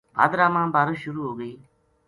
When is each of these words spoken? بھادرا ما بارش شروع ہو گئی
بھادرا 0.15 0.47
ما 0.53 0.61
بارش 0.75 0.97
شروع 1.03 1.23
ہو 1.27 1.33
گئی 1.39 1.53